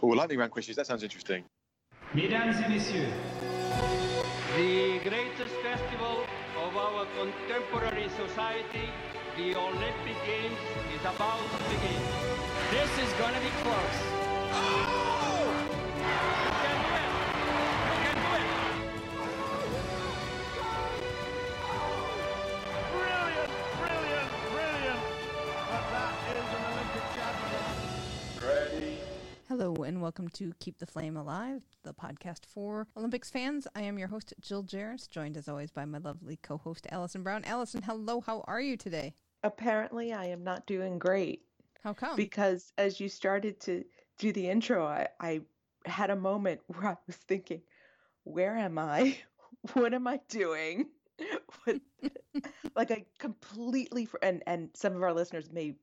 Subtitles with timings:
[0.00, 0.76] Oh, lightning round questions.
[0.76, 1.44] That sounds interesting.
[2.14, 3.12] Mesdames et messieurs,
[4.56, 6.24] the greatest festival
[6.64, 8.88] of our contemporary society,
[9.36, 10.58] the Olympic Games,
[10.94, 12.02] is about to begin.
[12.70, 13.98] This is gonna be close.
[14.52, 14.98] Oh!
[29.58, 33.66] Hello, and welcome to Keep the Flame Alive, the podcast for Olympics fans.
[33.74, 37.24] I am your host, Jill Jaracz, joined as always by my lovely co host, Allison
[37.24, 37.44] Brown.
[37.44, 39.16] Allison, hello, how are you today?
[39.42, 41.42] Apparently, I am not doing great
[41.82, 42.14] How come?
[42.14, 43.82] because as you started to
[44.20, 45.40] do the intro, I, I
[45.86, 47.62] had a moment where I was thinking,
[48.22, 49.18] where am I?
[49.72, 50.86] What am I doing?
[52.76, 55.74] Like I completely and and some of our listeners may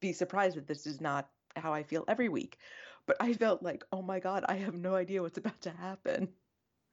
[0.00, 2.58] be surprised that this is not how I feel every week,
[3.06, 6.28] but I felt like, oh my god, I have no idea what's about to happen.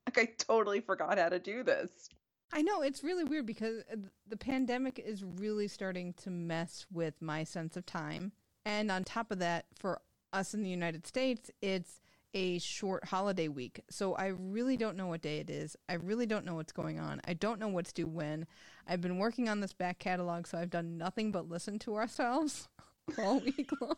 [0.08, 2.10] Like I totally forgot how to do this.
[2.52, 3.98] I know it's really weird because uh,
[4.28, 8.32] the pandemic is really starting to mess with my sense of time.
[8.66, 10.02] And on top of that, for
[10.34, 12.02] us in the United States, it's
[12.34, 13.82] a short holiday week.
[13.90, 15.76] So I really don't know what day it is.
[15.88, 17.22] I really don't know what's going on.
[17.28, 18.46] I don't know what's due when.
[18.88, 22.68] I've been working on this back catalog, so I've done nothing but listen to ourselves
[23.18, 23.96] all week long.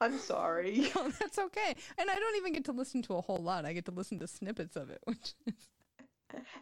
[0.00, 0.90] I'm sorry.
[0.96, 1.74] no, that's okay.
[1.98, 3.64] And I don't even get to listen to a whole lot.
[3.64, 5.54] I get to listen to snippets of it, which is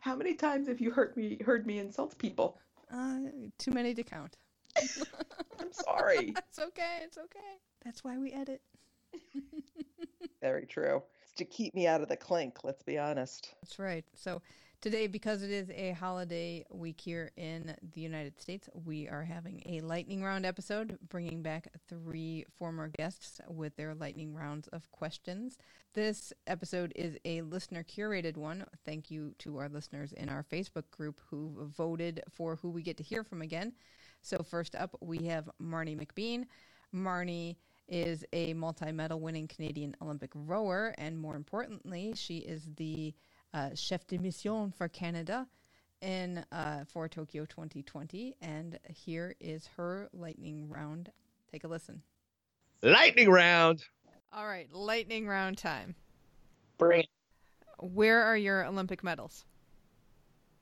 [0.00, 2.58] How many times have you heard me heard me insult people?
[2.92, 3.18] uh,
[3.58, 4.36] too many to count.
[5.60, 6.34] I'm sorry.
[6.36, 6.98] It's okay.
[7.02, 7.58] It's okay.
[7.84, 8.60] That's why we edit.
[10.40, 11.02] Very true.
[11.22, 13.54] It's to keep me out of the clink, let's be honest.
[13.62, 14.04] That's right.
[14.14, 14.42] So
[14.82, 19.62] today, because it is a holiday week here in the United States, we are having
[19.64, 25.56] a lightning round episode, bringing back three former guests with their lightning rounds of questions.
[25.94, 28.64] This episode is a listener curated one.
[28.84, 32.96] Thank you to our listeners in our Facebook group who voted for who we get
[32.96, 33.74] to hear from again.
[34.20, 36.46] So first up, we have Marnie McBean.
[36.92, 37.54] Marnie
[37.86, 43.14] is a multi-medal winning Canadian Olympic rower, and more importantly, she is the
[43.54, 45.46] uh, chef de mission for Canada
[46.00, 48.36] in uh, for Tokyo 2020.
[48.40, 51.10] And here is her lightning round.
[51.50, 52.02] Take a listen.
[52.82, 53.84] Lightning round.
[54.32, 55.94] All right, lightning round time.
[56.78, 57.06] bring it
[57.78, 59.44] Where are your Olympic medals?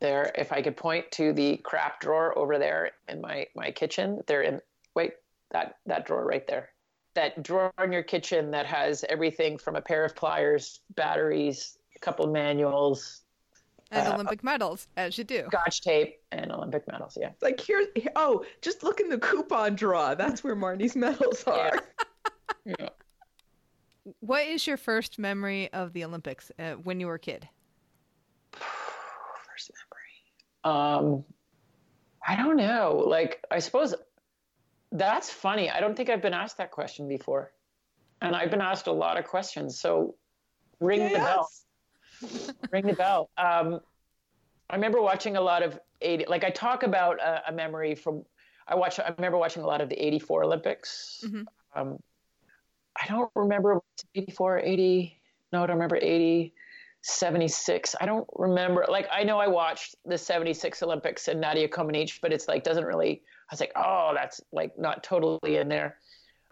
[0.01, 0.33] there.
[0.35, 4.43] If I could point to the crap drawer over there in my my kitchen, they're
[4.43, 4.61] in.
[4.95, 5.13] Wait,
[5.51, 6.71] that that drawer right there.
[7.15, 12.05] That drawer in your kitchen that has everything from a pair of pliers, batteries, a
[12.05, 13.23] couple manuals,
[13.93, 15.45] And Uh, Olympic medals, as you do.
[15.49, 17.19] Scotch tape, and Olympic medals.
[17.21, 17.31] Yeah.
[17.43, 17.85] Like here,
[18.15, 20.15] oh, just look in the coupon draw.
[20.15, 21.73] That's where Marnie's medals are.
[22.65, 22.91] Yeah.
[24.21, 27.49] What is your first memory of the Olympics uh, when you were a kid?
[28.53, 29.73] First
[30.65, 30.77] memory.
[30.77, 31.25] Um,
[32.27, 33.05] I don't know.
[33.07, 33.95] Like, I suppose
[34.93, 35.69] that's funny.
[35.69, 37.53] I don't think I've been asked that question before,
[38.23, 39.81] and I've been asked a lot of questions.
[39.81, 40.15] So,
[40.81, 41.49] ring the bell.
[42.71, 43.31] Ring the bell.
[43.37, 43.81] Um,
[44.69, 48.25] I remember watching a lot of 80, like I talk about a, a memory from,
[48.69, 51.25] I watch, I remember watching a lot of the 84 Olympics.
[51.27, 51.47] Mhm.
[51.75, 51.99] Um,
[53.01, 53.81] I don't remember
[54.15, 55.21] 84, 80,
[55.53, 56.55] no, I don't remember 80,
[57.03, 57.97] 76.
[58.01, 62.33] I don't remember, like, I know I watched the 76 Olympics and Nadia Comaneci, but
[62.33, 65.97] it's like, doesn't really, I was like, oh, that's like not totally in there.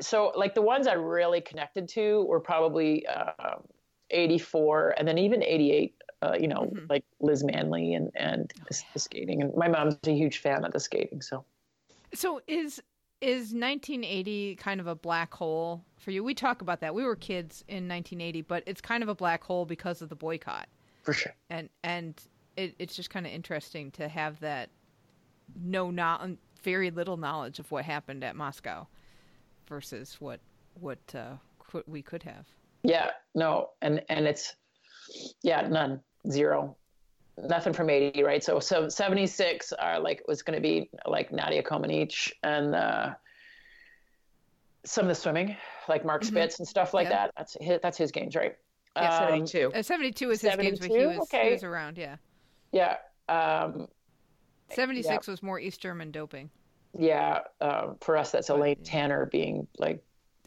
[0.01, 3.63] So like the ones I really connected to were probably, um,
[4.11, 6.89] 84 and then even 88 uh, you know Mhm.
[6.91, 10.73] like liz manley and and the, the skating and my mom's a huge fan of
[10.73, 11.45] the skating so
[12.15, 12.83] So is
[13.21, 16.23] is 1980 kind of a black hole for you?
[16.23, 16.95] We talk about that.
[16.95, 20.15] We were kids in 1980, but it's kind of a black hole because of the
[20.15, 20.69] boycott.
[21.03, 22.15] for sure And and
[22.57, 24.71] it, it's just kind of interesting to have that
[25.61, 26.29] no not
[26.63, 28.87] very little knowledge of what happened at Moscow
[29.69, 30.41] versus what
[30.81, 31.35] what uh,
[31.87, 32.47] we could have.
[32.83, 34.55] Yeah no and and it's
[35.43, 36.77] yeah none zero
[37.37, 41.63] nothing from 80 right so so 76 are like was going to be like nadia
[41.63, 43.11] comaneci and uh
[44.85, 45.57] some of the swimming
[45.89, 46.27] like mark Mhm.
[46.27, 47.27] spitz and stuff like Yeah.
[47.27, 48.57] that that's his, that's his games right
[48.97, 49.73] Yeah, Um, 72.
[49.75, 51.19] Uh, 72 is his games, but he 72?
[51.21, 51.99] was he was around.
[51.99, 52.17] Yeah,
[52.73, 52.97] yeah
[53.29, 53.87] um
[54.71, 56.51] 76 was more East German doping.
[56.99, 58.83] yeah, um, for us, that's But, Elaine.
[58.83, 60.03] Tanner being like.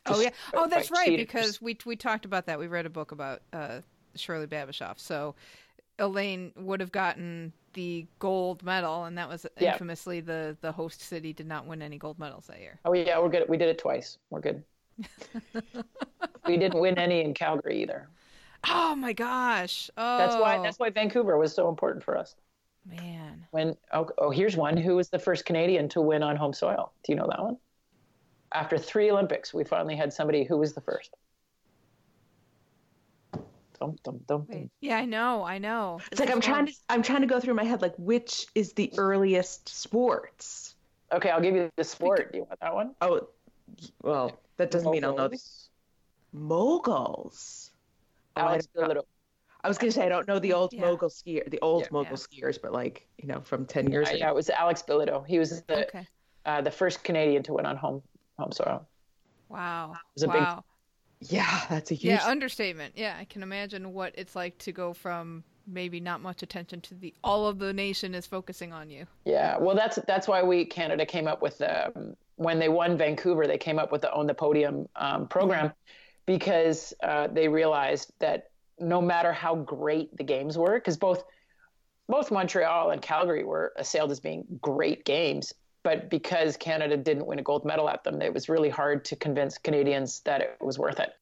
[0.05, 0.29] Oh yeah.
[0.53, 1.07] Oh, that's right.
[1.07, 1.25] cheaters.
[1.25, 2.57] Because we we talked about that.
[2.59, 3.81] We read a book about uh,
[4.15, 4.99] Shirley Babashoff.
[4.99, 5.35] So
[5.99, 9.73] Elaine would have gotten the gold medal, and that was Yeah.
[9.73, 12.79] infamously the the host city did not win any gold medals that year.
[12.85, 13.47] Oh yeah, we're good.
[13.47, 14.17] We did it twice.
[14.29, 14.63] We're good.
[16.47, 18.09] we didn't win any in Calgary either.
[18.69, 19.89] Oh my gosh.
[19.97, 22.35] Oh, That's why that's why Vancouver was so important for us.
[22.85, 23.45] man.
[23.51, 26.93] When oh, oh here's one who was the first Canadian to win on home soil.
[27.03, 27.57] Do you know that one?
[28.53, 31.15] After three Olympics, we finally had somebody who was the first.
[33.33, 33.43] Dum,
[33.79, 34.45] dum, dum, dum.
[34.49, 34.69] Wait.
[34.81, 35.43] Yeah, I know.
[35.43, 35.99] I know.
[36.11, 38.73] It's like I'm trying to I'm trying to go through my head like which is
[38.73, 40.75] the earliest sports.
[41.11, 42.31] Okay, I'll give you the sport.
[42.31, 42.93] Do you want that one?
[43.01, 43.27] Oh,
[44.03, 45.69] well, that doesn't mean I'll know the Moguls.
[46.33, 47.71] moguls.
[48.35, 49.05] Oh, I, Alex don't know- Bilodeau.
[49.63, 50.81] I was gonna say I don't know the old Yeah.
[50.81, 51.87] mogul skier, the old Yeah.
[51.91, 54.17] mogul skiers, but like you know from ten years Uh, ago.
[54.19, 55.25] yeah, it was Alex Bilodeau.
[55.25, 56.07] He was the Okay.
[56.45, 58.01] uh, the first Canadian to win on home
[58.37, 58.87] home soil.
[59.49, 59.93] Wow.
[60.15, 60.63] was a big- wow.
[61.21, 62.13] Yeah, that's a huge.
[62.13, 62.93] Yeah, understatement.
[62.97, 66.95] Yeah, I can imagine what it's like to go from maybe not much attention to
[66.95, 69.05] the all of the nation is focusing on you.
[69.25, 72.97] Yeah, well, that's that's why we Canada came up with the um, when they won
[72.97, 75.73] Vancouver, they came up with the own the podium um, program
[76.25, 78.49] because uh, they realized that
[78.79, 81.23] no matter how great the games were, because both
[82.07, 87.39] both Montreal and Calgary were assailed as being great games, but because Canada didn't win
[87.39, 90.77] a gold medal at them, it was really hard to convince Canadians that it was
[90.77, 91.13] worth it.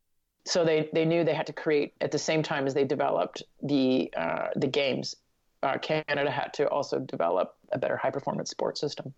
[0.45, 3.43] So they, they knew they had to create at the same time as they developed
[3.61, 5.15] the uh, the games.
[5.61, 9.13] Uh, Canada had to also develop a better high performance sports system.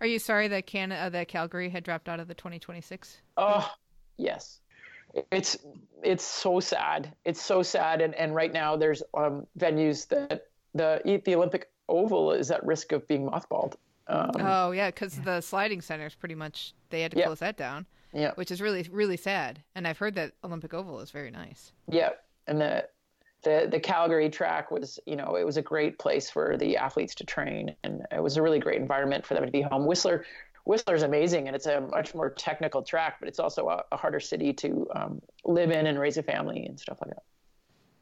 [0.00, 3.18] Are you sorry that Canada, uh, that Calgary had dropped out of the 2026?
[3.36, 3.68] Oh,
[4.16, 4.60] yes.
[5.32, 5.56] It's
[6.02, 7.12] it's so sad.
[7.24, 8.00] It's so sad.
[8.00, 12.92] And and right now there's um, venues that the the Olympic Oval is at risk
[12.92, 13.74] of being mothballed.
[14.08, 17.24] Um, Oh yeah, because the sliding center is pretty much they had to Yeah.
[17.24, 19.62] close that down, yeah, which is really really sad.
[19.74, 21.72] And I've heard that Olympic Oval is very nice.
[21.90, 22.10] yeah.
[22.46, 22.88] And the
[23.42, 27.14] the the Calgary track was you know it was a great place for the athletes
[27.16, 29.86] to train, and it was a really great environment for them to be home.
[29.86, 30.24] Whistler.
[30.64, 34.20] Whistler's amazing, and it's a much more technical track, but it's also a, a harder
[34.20, 37.22] city to um, live in and raise a family and stuff like that.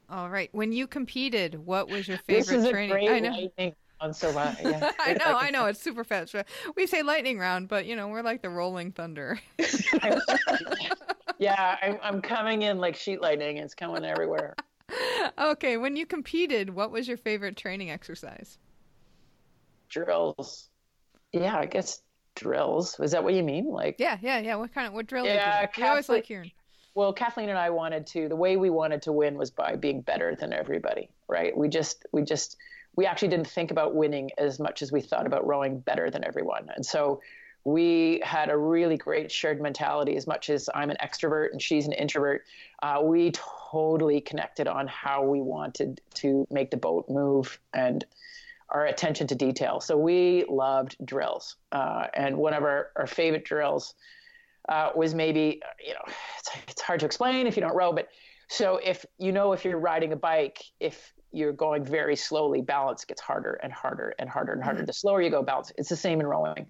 [0.08, 2.90] All right, when you competed, what was your This favorite is a training?
[2.90, 3.30] great I know.
[3.30, 4.58] lightning on so much.
[4.62, 4.90] Yeah.
[4.98, 6.34] I know, I know, it's super fast.
[6.76, 9.38] We say lightning round, but you know we're like the rolling thunder.
[11.38, 13.58] yeah, I'm, I'm coming in like sheet lightning.
[13.58, 14.54] It's coming everywhere.
[15.38, 18.58] okay, when you competed, what was your favorite training exercise?
[19.88, 20.68] Drills.
[21.32, 22.02] Yeah, I guess
[22.34, 22.98] drills.
[23.00, 23.66] Is that what you mean?
[23.66, 24.56] Like, Yeah, yeah, yeah.
[24.56, 25.24] What kind of what drill?
[25.26, 25.82] Yeah, do?
[25.82, 26.52] We always like hearing.
[26.94, 28.28] well, Kathleen and I wanted to.
[28.28, 31.10] The way we wanted to win was by being better than everybody.
[31.28, 31.56] Right?
[31.56, 32.56] We just, we just,
[32.96, 36.24] we actually didn't think about winning as much as we thought about rowing better than
[36.24, 36.68] everyone.
[36.74, 37.20] And so
[37.64, 40.16] we had a really great shared mentality.
[40.16, 42.44] As much as I'm an extrovert and she's an introvert,
[42.82, 48.04] uh, we totally connected on how we wanted to make the boat move and
[48.70, 49.80] our attention to detail.
[49.80, 51.56] So we loved drills.
[51.72, 53.94] Uh, and one of our, our favorite drills
[54.68, 56.00] uh, was maybe, you know,
[56.38, 58.08] it's, it's hard to explain if you don't row, but
[58.48, 63.04] so if you know, if you're riding a bike, if you're going very slowly, balance
[63.04, 64.84] gets harder and harder and harder and harder.
[64.84, 65.72] The slower you go, balance.
[65.76, 66.66] It's the same in rowing.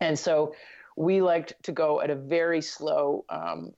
[0.00, 0.54] And so
[0.96, 3.72] we liked to go at a very slow um,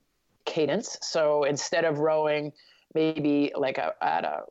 [0.45, 0.97] cadence.
[1.01, 2.51] So instead of rowing
[2.93, 4.41] maybe like a, at a,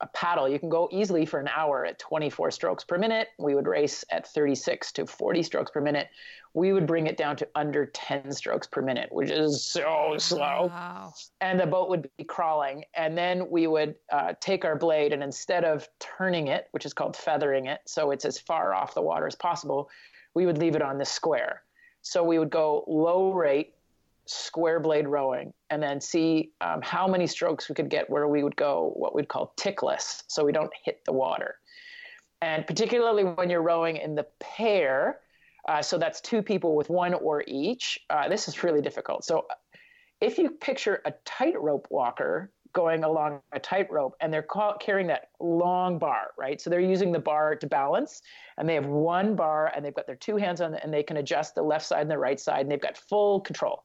[0.00, 3.28] a paddle, you can go easily for an hour at 24 strokes per minute.
[3.38, 6.08] We would race at 36 to 40 strokes per minute.
[6.54, 10.66] We would bring it down to under 10 strokes per minute, which is so slow
[10.68, 11.12] Wow.
[11.40, 12.84] and the boat would be crawling.
[12.94, 16.94] And then we would uh, take our blade and instead of turning it, which is
[16.94, 19.90] called feathering it, so it's as far off the water as possible,
[20.34, 21.62] we would leave it on the square.
[22.02, 23.74] So we would go low rate,
[24.30, 28.42] square blade rowing, and then see um, how many strokes we could get where we
[28.42, 31.56] would go what we'd call tickless, so we don't hit the water.
[32.42, 35.18] And particularly when you're rowing in the pair,
[35.68, 39.24] uh, so that's two people with one or each, uh, this is really difficult.
[39.24, 39.46] So
[40.20, 45.28] if you picture a tightrope walker going along a tightrope and they're ca- carrying that
[45.40, 46.60] long bar, right?
[46.60, 48.22] So they're using the bar to balance
[48.56, 51.02] and they have one bar and they've got their two hands on it and they
[51.02, 53.84] can adjust the left side and the right side and they've got full control.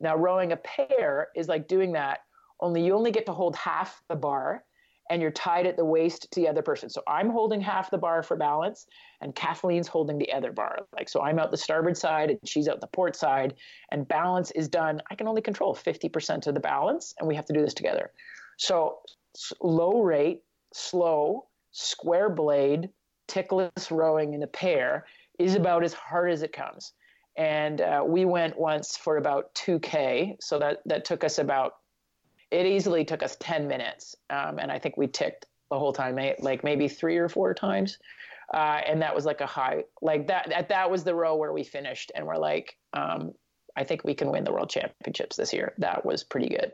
[0.00, 2.20] Now, rowing a pair is like doing that,
[2.60, 4.64] only you only get to hold half the bar
[5.10, 6.88] and you're tied at the waist to the other person.
[6.88, 8.86] So I'm holding half the bar for balance
[9.20, 10.78] and Kathleen's holding the other bar.
[10.94, 13.54] Like, so I'm out the starboard side and she's out the port side
[13.90, 15.02] and balance is done.
[15.10, 18.12] I can only control 50% of the balance and we have to do this together.
[18.56, 19.00] So
[19.60, 20.42] low rate,
[20.72, 22.90] slow, square blade,
[23.26, 25.06] tickless rowing in a pair
[25.40, 26.92] is about as hard as it comes.
[27.36, 30.36] And uh, we went once for about 2K.
[30.40, 31.76] So that, that took us about,
[32.50, 34.16] it easily took us 10 minutes.
[34.28, 37.98] Um, and I think we ticked the whole time, like maybe three or four times.
[38.52, 41.52] Uh, and that was like a high, like that, that, that was the row where
[41.52, 42.10] we finished.
[42.14, 43.32] And we're like, um,
[43.76, 45.74] I think we can win the world championships this year.
[45.78, 46.72] That was pretty good.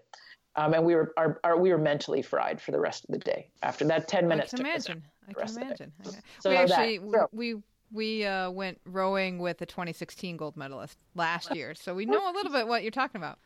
[0.57, 3.19] Um, and we were our, our, we were mentally fried for the rest of the
[3.19, 4.55] day after that 10 minutes.
[4.55, 5.03] I can imagine.
[5.29, 5.67] I can rest of the day.
[5.67, 5.93] imagine.
[6.07, 6.19] Okay.
[6.41, 6.99] So we actually
[7.33, 7.57] we
[7.93, 12.33] we uh, went rowing with the 2016 gold medalist last year, so we know a
[12.33, 13.39] little bit what you're talking about.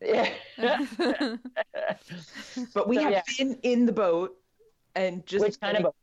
[0.00, 0.30] Yeah.
[2.74, 3.22] But we So, have yeah.
[3.38, 4.36] been in the boat
[4.94, 5.94] and just Which kind of boat?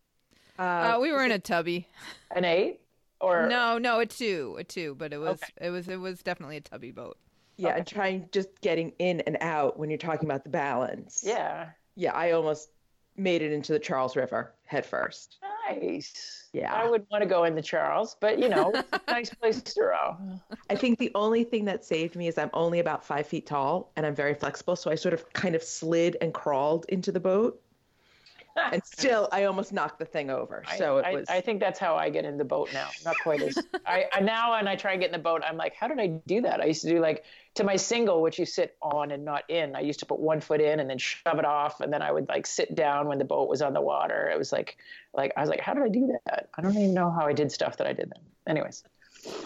[0.59, 0.61] uh,
[0.95, 1.87] Uh, we were in a tubby.
[2.31, 2.81] an eight
[3.19, 5.67] or No, no, a two, a two, but it was Okay.
[5.67, 7.17] it was it was definitely a tubby boat.
[7.57, 11.23] yeah, and trying just getting in and out when you're talking about the balance.
[11.25, 11.69] yeah.
[11.97, 12.69] Yeah, I almost
[13.15, 15.37] made it into the Charles River head first.
[15.67, 16.48] Nice.
[16.53, 16.74] Yeah.
[16.74, 18.74] I wouldn't want to go in the Charles, but you know,
[19.07, 20.17] nice place to row.
[20.69, 23.91] I think the only thing that saved me is I'm only about five feet tall
[23.95, 24.75] and I'm very flexible.
[24.75, 27.62] So I sort of kind of slid and crawled into the boat.
[28.55, 30.63] And still, I almost knocked the thing over.
[30.65, 31.29] I- So it I, was.
[31.29, 32.89] I think that's how I get in the boat now.
[33.03, 35.57] Not quite as I, I now and I try and get in the boat, I'm
[35.57, 36.62] like, how did I do that?
[36.62, 39.75] I used to do like to my single, which you sit on and not in.
[39.75, 42.12] I used to put one foot in and then shove it off, and then I
[42.12, 44.29] would like sit down when the boat was on the water.
[44.33, 44.77] It was like,
[45.13, 46.50] like I was like, how did I do that?
[46.57, 48.24] I don't even know how I did stuff that I did then.
[48.47, 48.83] Anyways,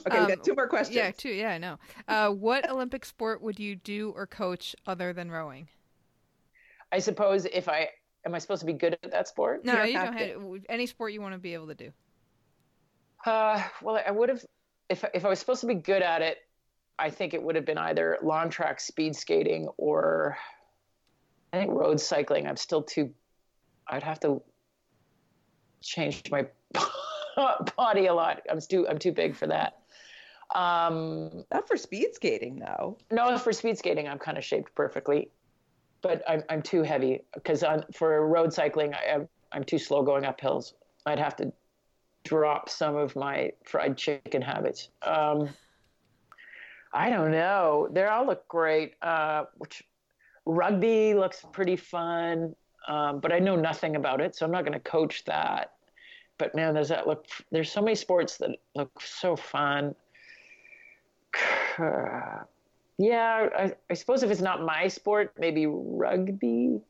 [0.06, 0.96] okay, we um, got two more questions.
[0.96, 1.30] Yeah, two.
[1.30, 1.80] Yeah, I know.
[2.08, 5.68] Uh, what Olympic sport would you do or coach other than rowing?
[6.92, 7.90] I suppose if I
[8.26, 9.66] am I supposed to be good at that sport?
[9.66, 11.92] No, you don't have any sport you want to be able to do.
[13.26, 14.46] Uh, well, I would have
[14.90, 16.38] if if I was supposed to be good at it.
[16.98, 20.38] I think it would have been either long track speed skating or
[21.54, 22.46] I think road cycling.
[22.46, 23.14] I'm still too.
[23.88, 24.42] I'd have to
[25.82, 26.46] change my
[27.78, 28.42] body a lot.
[28.50, 29.80] I'm too I'm too big for that.
[30.56, 32.98] Um, Not for speed skating, though.
[33.12, 35.30] no, for speed skating, I'm kind of shaped perfectly,
[36.02, 37.64] but I'm I'm too heavy because
[37.94, 40.74] for road cycling, I, I'm I'm too slow going up hills.
[41.06, 41.52] I'd have to
[42.24, 44.90] drop some of my fried chicken habits.
[45.02, 45.50] Um,
[46.94, 47.88] I don't know.
[47.92, 48.94] They all look great.
[49.02, 49.84] Uh, which
[50.46, 52.56] rugby looks pretty fun,
[52.88, 55.74] um, but I know nothing about it, so I'm not going to coach that.
[56.38, 57.26] But man, does that look?
[57.52, 59.96] There's so many sports that look so fun.
[63.00, 66.82] Yeah, I, I suppose if it's not my sport, maybe rugby.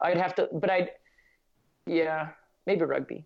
[0.00, 0.90] I'd have to, but I'd,
[1.86, 2.30] yeah,
[2.66, 3.24] maybe rugby.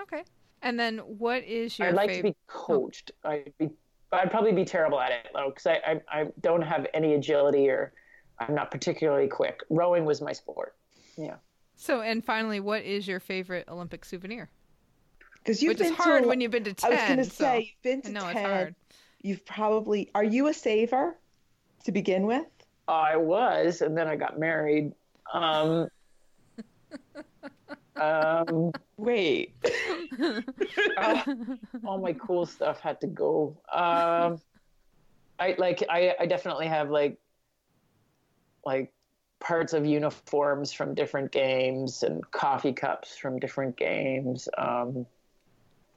[0.00, 0.24] Okay.
[0.62, 2.34] And then what is your I'd like fav- to be oh.
[2.48, 3.12] coached.
[3.24, 3.70] I'd be,
[4.10, 7.68] I'd probably be terrible at it though, because I, I, I don't have any agility
[7.68, 7.92] or
[8.40, 9.60] I'm not particularly quick.
[9.70, 10.74] Rowing was my sport.
[11.16, 11.36] Yeah.
[11.76, 14.50] So, and finally, what is your favorite Olympic souvenir?
[15.36, 16.92] Because you've Which is been hard to, when you've been to ten.
[16.92, 17.00] I 10.
[17.00, 18.30] was going to so say, you've been I to know 10.
[18.30, 18.74] it's hard.
[19.22, 20.10] You've probably.
[20.16, 21.16] Are you a saver
[21.88, 22.44] to begin with?
[22.86, 24.92] I was, and then I got married.
[25.32, 25.88] Um,
[27.96, 29.54] um, Wait.
[30.98, 31.22] uh,
[31.86, 33.56] all my cool stuff had to go.
[33.72, 34.38] Um,
[35.38, 37.18] I like I, I definitely have like
[38.66, 38.92] like
[39.40, 44.46] parts of uniforms from different games and coffee cups from different games.
[44.58, 45.06] Um,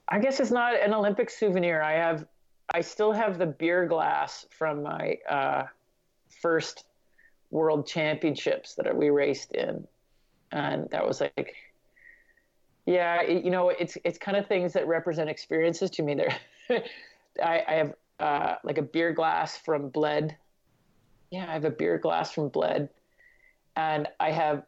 [0.08, 1.82] I guess it's not an Olympic souvenir.
[1.82, 2.26] I have
[2.72, 5.64] I still have the beer glass from my uh,
[6.40, 6.84] first
[7.50, 9.86] World Championships that we raced in,
[10.50, 11.54] and that was like
[12.86, 16.16] yeah, it, you know, it's it's kind of things that represent experiences to me.
[16.68, 16.84] There,
[17.42, 20.36] I, I have uh, like a beer glass from Bled.
[21.30, 22.88] Yeah, I have a beer glass from Bled,
[23.76, 24.64] and I have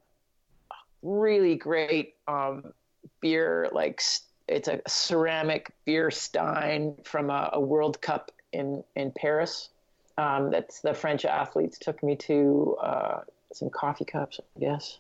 [1.03, 2.73] really great um,
[3.21, 3.69] beer.
[3.73, 4.03] Like
[4.49, 9.71] it's a ceramic beer stein from a, a World Cup in in Paris.
[10.17, 13.21] Um, that's the French athletes took me to uh,
[13.53, 14.99] some coffee cups, I guess.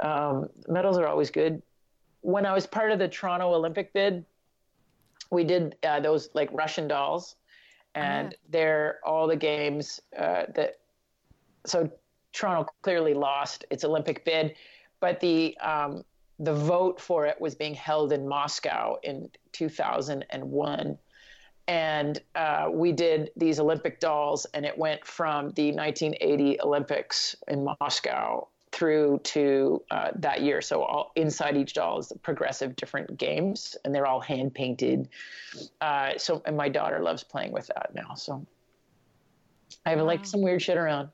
[0.00, 1.62] Um, medals are always good
[2.24, 4.24] when I was part of the Toronto Olympic bid,
[5.30, 7.36] we did uh, those like Russian dolls,
[7.94, 10.78] and they're all the games uh, that.
[11.66, 11.90] So
[12.32, 14.54] Toronto clearly lost its Olympic bid,
[15.00, 16.02] but the um,
[16.38, 20.98] the vote for it was being held in Moscow in 2001.
[21.66, 27.66] And uh, we did these Olympic dolls, and it went from the 1980 Olympics in
[27.80, 30.60] Moscow through to uh, that year.
[30.60, 35.08] So all inside each doll is progressive different games, and they're all hand painted.
[35.80, 38.14] Uh, so and my daughter loves playing with that now.
[38.14, 38.44] So
[39.86, 41.10] I have like some weird shit around.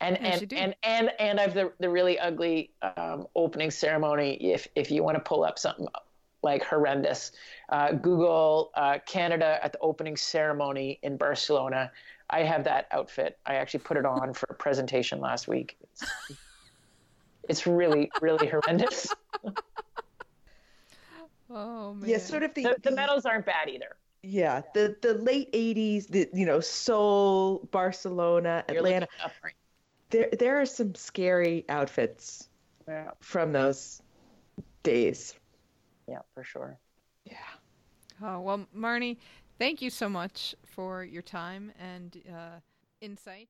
[0.00, 4.34] And Yes, and, and and and I've the the really ugly um, opening ceremony.
[4.34, 5.86] If if you want to pull up something
[6.42, 7.32] like horrendous,
[7.68, 11.90] uh, Google uh, Canada at the opening ceremony in Barcelona.
[12.30, 13.38] I have that outfit.
[13.46, 15.76] I actually put it on for a presentation last week.
[15.82, 16.04] It's,
[17.48, 19.08] it's really, really horrendous.
[21.54, 22.08] Oh man.
[22.08, 22.62] Yeah, sort of the.
[22.62, 23.96] The, the the- medals aren't bad either.
[24.22, 29.08] Yeah, the the late '80s, the you know Seoul, Barcelona, You're Atlanta.
[29.22, 29.52] up right
[30.10, 32.48] There there are some scary outfits
[32.86, 34.00] Yeah, from those
[34.84, 35.34] days.
[36.12, 36.78] Yeah, for sure.
[37.24, 37.36] Yeah.
[38.22, 39.16] Oh, well, Marnie,
[39.58, 42.60] thank you so much for your time and uh,
[43.00, 43.48] insight.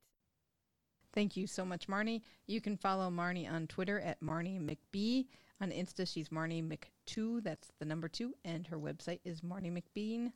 [1.13, 2.23] Thank you so much, Marnie.
[2.47, 5.27] You can follow Marnie on Twitter at Marnie McBean.
[5.61, 7.43] On Insta, she's Marnie Mc2.
[7.43, 8.33] That's the number two.
[8.45, 10.31] And her website is marniemcbean.ca.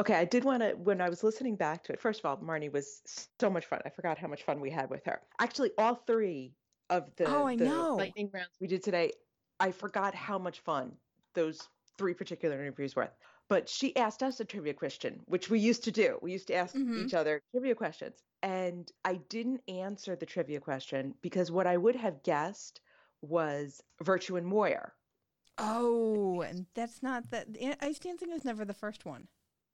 [0.00, 2.36] Okay, I did want to, when I was listening back to it, first of all,
[2.38, 3.02] Marnie was
[3.40, 3.80] so much fun.
[3.84, 5.20] I forgot how much fun we had with her.
[5.40, 6.54] Actually, all three
[6.88, 7.96] of the, Oh, I the know.
[7.96, 9.10] lightning rounds we did today,
[9.60, 10.96] I forgot how much fun
[11.34, 13.10] those three particular interviews were.
[13.48, 16.18] But she asked us a trivia question, which we used to do.
[16.22, 17.04] We used to ask Mhm.
[17.04, 18.22] each other trivia questions.
[18.42, 22.80] And I didn't answer the trivia question because what I would have guessed
[23.22, 24.94] was Virtue and Moir.
[25.58, 27.48] Oh, and that's not that.
[27.82, 29.28] Ice dancing was never the first one.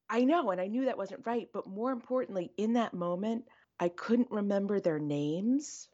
[0.09, 1.49] I know, and I knew that wasn't right.
[1.53, 3.45] But more importantly, in that moment,
[3.79, 5.89] I couldn't remember their names.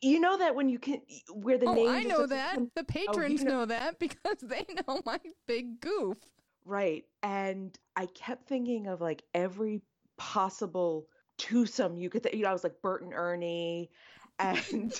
[0.00, 1.90] You know that when you can, where the oh, names.
[1.90, 2.56] I know that.
[2.74, 6.18] The oh, patrons know- know that because they know my big goof.
[6.64, 7.04] Right.
[7.22, 9.82] And I kept thinking of like every
[10.16, 11.06] possible
[11.38, 13.90] twosome you could, th- you know, I was like Bert and Ernie
[14.38, 14.92] and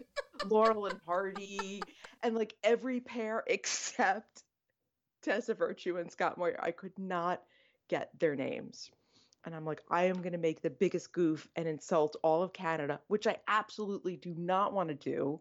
[0.48, 1.82] Laurel and Hardy
[2.22, 4.42] and like every pair except
[5.22, 6.56] Tessa Virtue and Scott Moir.
[6.60, 7.42] I could not
[7.88, 8.90] get their names.
[9.44, 12.52] And I'm like, I am going to make the biggest goof and insult all of
[12.52, 15.40] Canada, which I absolutely do not want to do.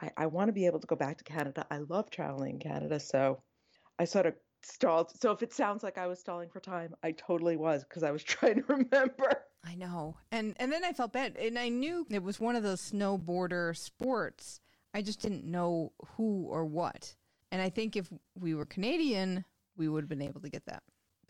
[0.00, 1.66] I, I want to be able to go back to Canada.
[1.70, 3.00] I love traveling in Canada.
[3.00, 3.42] So
[3.98, 5.10] I sort of stalled.
[5.20, 8.10] So if it sounds like I was stalling for time, I totally was because I
[8.10, 9.42] was trying to remember.
[9.64, 10.16] I know.
[10.30, 13.76] And and then I felt bad and I knew it was one of those snowboarder
[13.76, 14.60] sports.
[14.94, 17.14] I just didn't know who or what.
[17.50, 18.08] And I think if
[18.38, 19.44] we were Canadian,
[19.76, 20.82] we would have been able to get that.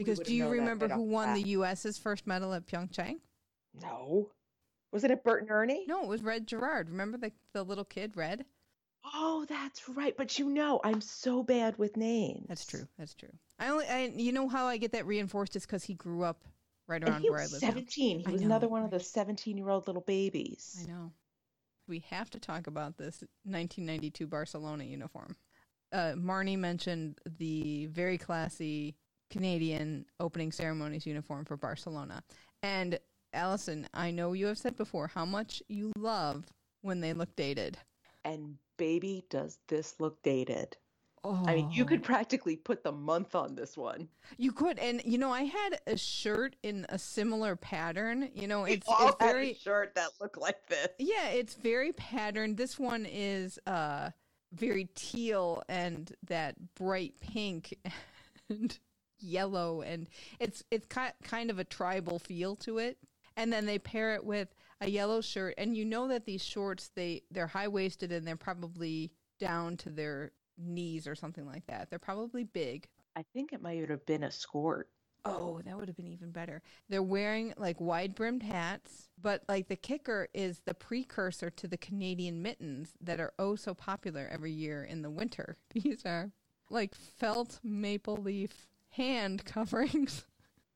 [0.05, 3.17] Because do you remember who won the US's first medal at Pyeongchang?
[3.81, 4.31] No.
[4.93, 5.85] Was it at Bert and Ernie?
[5.89, 6.91] No, it was Red Gerard.
[6.91, 8.45] Remember the the little kid, Red?
[9.15, 10.17] Oh, that's right.
[10.17, 12.47] But you know, I'm so bad with names.
[12.49, 12.87] That's true.
[12.99, 13.33] That's true.
[13.59, 16.45] I only I you know how I get that reinforced is cuz he grew up
[16.87, 17.69] right around where I live now.
[17.69, 18.21] 17.
[18.21, 20.79] He I was know, another one of those 17 year old little babies.
[20.83, 21.13] I know.
[21.89, 25.37] We have to talk about this 1992 Barcelona uniform.
[25.93, 28.97] Uh, Marnie mentioned the very classy
[29.33, 32.23] Canadian opening ceremonies uniform for Barcelona.
[32.63, 33.01] And
[33.33, 36.45] Allison, I know you have said before how much you love
[36.83, 37.79] when they look dated.
[38.25, 40.77] And baby, does this look dated?
[41.25, 44.09] Oh, I mean, you could practically put the month on this one.
[44.39, 48.29] you could, and you know, I had a shirt in a similar pattern.
[48.35, 50.89] You know, it's, all it's very shirt that looked like this.
[50.99, 52.57] Yeah, it's very patterned.
[52.57, 54.11] This one is uh
[54.53, 57.79] very teal and that bright pink
[58.51, 58.79] and
[59.23, 60.09] yellow and
[60.41, 62.99] it's it's ki- kind of a tribal feel to it.
[63.37, 66.91] And then they pair it with a yellow shirt and you know that these shorts
[66.95, 71.89] they they're high-waisted and they're probably down to their knees or something like that.
[71.91, 72.89] They're probably big.
[73.17, 74.89] I think it might have been a skirt.
[75.25, 76.63] Oh, that would have been even better.
[76.89, 81.77] They're wearing like wide brimmed hats, but like the kicker is the precursor to the
[81.77, 85.59] Canadian mittens that are oh so popular every year in the winter.
[85.71, 86.33] These are
[86.71, 90.25] like felt maple leaf hand coverings.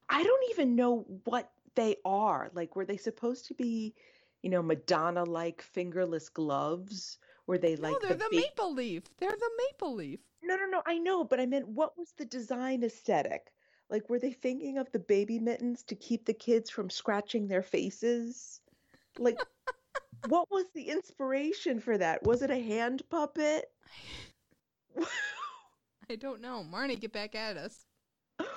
[0.08, 2.50] I don't even know what they are.
[2.54, 3.94] Like, were they supposed to be,
[4.42, 7.18] you know, Madonna like fingerless gloves?
[7.46, 9.04] Were they like no, they're the, big- maple leaf.
[9.18, 10.20] They're the maple leaf.
[10.42, 10.82] No, no, no.
[10.86, 13.52] I know, but I meant what was the design aesthetic?
[13.88, 17.62] Like, were they thinking of the baby mittens to keep the kids from scratching their
[17.62, 18.60] faces?
[19.18, 19.38] Like,
[20.28, 22.24] what was the inspiration for that?
[22.24, 23.66] Was it a hand puppet?
[26.10, 26.64] I don't know.
[26.68, 27.85] Marnie, get back at us.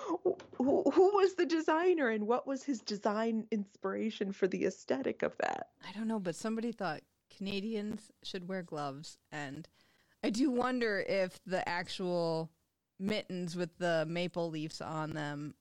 [0.10, 5.36] Who, who was the designer and what was his design inspiration for the aesthetic of
[5.38, 5.68] that?
[5.88, 7.02] I don't know, but somebody thought
[7.36, 9.68] Canadians should wear gloves, and
[10.24, 12.50] I do wonder if the actual
[13.00, 15.54] mittens with the maple leaves on them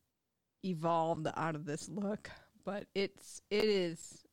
[0.64, 2.30] evolved out of this look.
[2.64, 4.24] But it's it is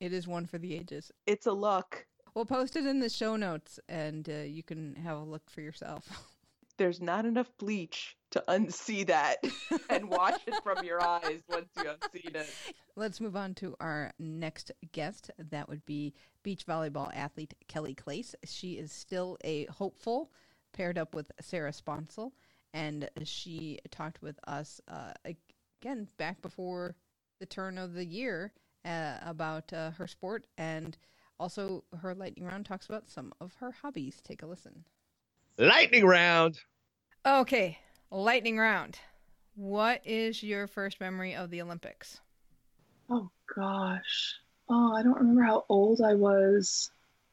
[0.00, 1.10] it is one for the ages.
[1.26, 2.06] It's a look.
[2.34, 5.60] We'll post it in the show notes, and uh, you can have a look for
[5.60, 6.08] yourself.
[6.78, 9.36] There's not enough bleach to unsee that
[9.90, 12.50] and wash it from your eyes once you have seen it.
[12.96, 15.30] Let's move on to our next guest.
[15.50, 18.34] That would be beach volleyball athlete Kelly Claes.
[18.44, 20.32] She is still a hopeful,
[20.72, 22.32] paired up with Sarah Sponcil,
[22.74, 26.96] and she talked with us uh, again back before
[27.38, 28.52] the turn of the year
[28.84, 30.96] uh, about uh, her sport and
[31.38, 34.20] also her lightning round talks about some of her hobbies.
[34.22, 34.84] Take a listen.
[35.58, 36.60] Lightning round.
[37.26, 37.78] Okay,
[38.12, 38.98] lightning round.
[39.54, 42.20] What is your first memory of the Olympics?
[43.10, 44.34] Oh gosh.
[44.68, 46.90] Oh, I don't remember how old I was.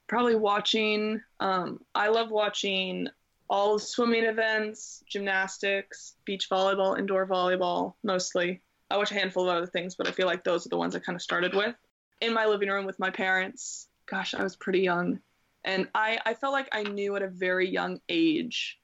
[0.08, 1.22] Probably watching.
[1.40, 3.08] Um, I love watching
[3.50, 8.62] all swimming events, gymnastics, beach volleyball, indoor volleyball, mostly.
[8.90, 10.96] I watch a handful of other things, but I feel like those are the ones
[10.96, 11.76] I kind of started with.
[12.22, 13.88] In my living room with my parents.
[14.06, 15.20] Gosh, I was pretty young.
[15.64, 18.79] And I, I felt like I knew at a very young age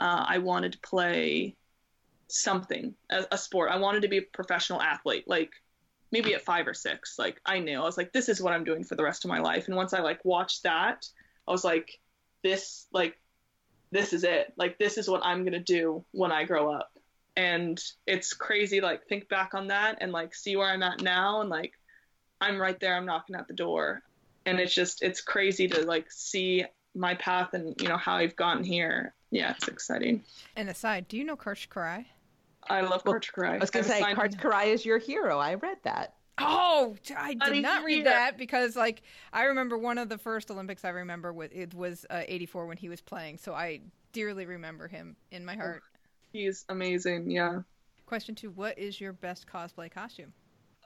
[0.00, 1.56] uh, I wanted to play
[2.28, 3.70] something, a, a sport.
[3.70, 5.24] I wanted to be a professional athlete.
[5.26, 5.52] Like,
[6.12, 7.78] maybe at five or six like i knew.
[7.78, 9.68] I was like this is what i'm doing for the rest of my life.
[9.68, 11.06] And once i like watched that
[11.46, 12.00] i was like
[12.42, 13.16] this like
[13.92, 14.52] this is it.
[14.56, 16.96] Like this is what i'm to do when i grow up.
[17.36, 21.40] And it's crazy like think back on that and like see where i'm at now
[21.40, 21.72] and like
[22.40, 24.02] i'm right there i'm knocking at the door.
[24.46, 28.34] And it's just it's crazy to like see my path and you know how i've
[28.34, 30.22] gotten here yeah it's exciting
[30.56, 32.06] And aside, do you know Karch Kiraly?
[32.68, 33.54] i love Well, Karch Kiraly.
[33.54, 35.38] I was going to say, signed- Karch Kiraly is your hero.
[35.38, 36.14] I read that.
[36.38, 40.50] Oh, I Buddy, did not read that because, like, I remember one of the first
[40.50, 43.36] Olympics I remember with it was uh, '84 when he was playing.
[43.36, 43.80] So I
[44.12, 45.82] dearly remember him in my heart.
[46.32, 47.60] he's amazing yeah
[48.06, 50.32] Question two: What is your best cosplay costume?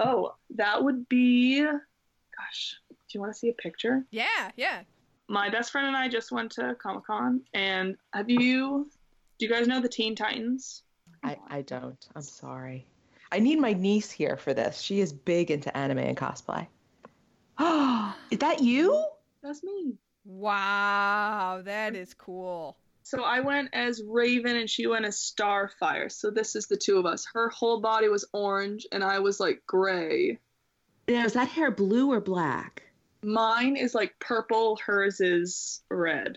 [0.01, 1.63] Oh, that would be.
[1.63, 4.05] Gosh, do you want to see a picture?
[4.11, 4.83] Yeah, yeah.
[5.29, 8.91] My best friend and I just went to Comic Con, and have you?
[9.39, 10.83] Do you guys know the Teen Titans?
[11.23, 12.07] I, I don't.
[12.15, 12.87] I'm sorry.
[13.33, 14.81] I need my niece here for this.
[14.81, 16.67] She is big into anime and cosplay.
[17.59, 19.05] Oh, is that you?
[19.43, 19.95] That's me.
[20.25, 22.77] Wow, that is cool.
[23.03, 26.11] So I went as Raven, and she went as Starfire.
[26.11, 27.27] So this is the two of us.
[27.33, 30.39] Her whole body was orange, and I was like gray.
[31.09, 32.83] Now, is that hair blue or black?
[33.25, 34.79] Mine is like purple.
[34.85, 36.37] Hers is red.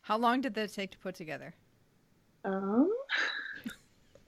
[0.00, 1.54] How long did that take to put together?
[2.44, 2.90] Um,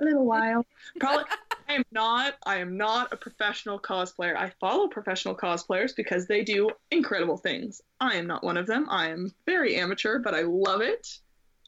[0.01, 0.65] a little while.
[1.01, 1.25] Probably.
[1.69, 2.35] I am not.
[2.45, 4.37] I am not a professional cosplayer.
[4.37, 7.83] I follow professional cosplayers because they do incredible things.
[8.01, 8.87] I am not one of them.
[8.89, 11.19] I am very amateur, but I love it.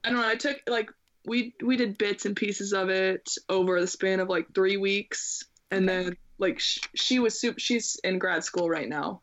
[0.05, 0.29] I don't know.
[0.29, 0.91] I took like
[1.25, 5.45] we we did bits and pieces of it over the span of like three weeks,
[5.71, 7.59] and then like sh- she was super.
[7.59, 9.23] She's in grad school right now,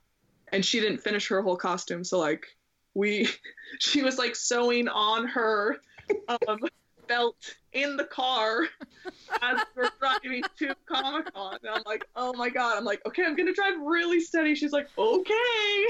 [0.56, 2.06] and she didn't finish her whole costume.
[2.06, 2.46] So like
[2.94, 3.28] we,
[3.80, 5.78] she was like sewing on her
[6.30, 6.60] um,
[7.08, 7.36] belt
[7.74, 8.62] in the car
[9.42, 11.58] as we're driving to Comic Con.
[11.62, 12.78] And I'm like, oh my god.
[12.78, 14.56] I'm like, okay, I'm gonna drive really steady.
[14.56, 15.86] She's like, okay.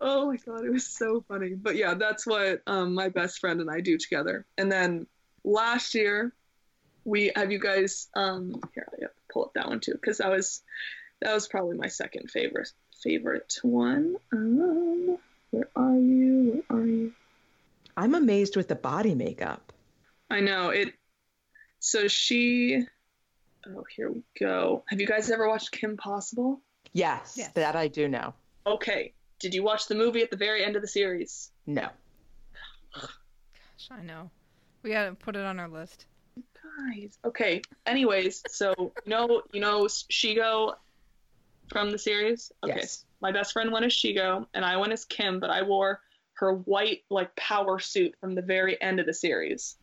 [0.00, 1.54] oh my god, it was so funny.
[1.54, 4.44] But yeah, that's what um, my best friend and I do together.
[4.58, 5.06] And then
[5.44, 6.32] last year,
[7.04, 10.20] we have you guys um here I have to pull up that one too because
[10.20, 10.62] I was
[11.22, 12.70] that was probably my second favorite
[13.02, 14.16] favorite one.
[14.32, 15.18] Um,
[15.50, 16.64] where are you?
[16.68, 17.12] Where are you?
[17.96, 19.72] I'm amazed with the body makeup.
[20.30, 20.92] I know it.
[21.80, 22.84] So she.
[23.66, 24.82] Oh, here we go.
[24.88, 26.60] Have you guys ever watched Kim Possible?
[26.92, 27.52] Yes, Yes.
[27.54, 28.34] that I do know.
[28.66, 29.12] Okay.
[29.38, 31.50] Did you watch the movie at the very end of the series?
[31.66, 31.88] No.
[32.94, 33.08] Gosh,
[33.90, 34.30] I know.
[34.82, 36.06] We gotta put it on our list.
[36.36, 37.18] Guys.
[37.24, 37.62] Okay.
[37.86, 40.74] Anyways, so you know, you know Shego
[41.72, 42.52] from the series.
[42.64, 42.74] Okay.
[42.76, 43.04] Yes.
[43.20, 46.00] My best friend went as Shego, and I went as Kim, but I wore
[46.34, 49.76] her white like power suit from the very end of the series.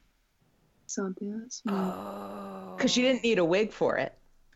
[0.88, 4.14] So that's Oh, Because she didn't need a wig for it.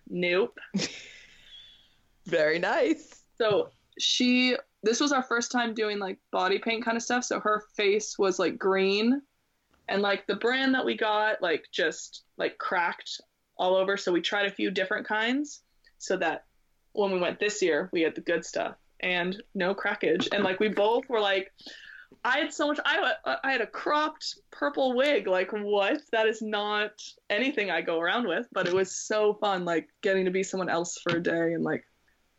[0.10, 0.58] nope.
[2.26, 3.24] Very nice.
[3.38, 3.70] So
[4.00, 7.24] she, this was our first time doing like body paint kind of stuff.
[7.26, 9.22] So her face was like green,
[9.90, 13.20] and like the brand that we got, like just like cracked
[13.58, 13.98] all over.
[13.98, 15.62] So we tried a few different kinds,
[15.98, 16.46] so that
[16.94, 20.30] when we went this year, we had the good stuff and no crackage.
[20.32, 21.52] And like we both were like,
[22.24, 22.80] I had so much.
[22.86, 25.28] I I had a cropped purple wig.
[25.28, 26.02] Like what?
[26.12, 28.48] That is not anything I go around with.
[28.52, 31.64] But it was so fun, like getting to be someone else for a day and
[31.64, 31.86] like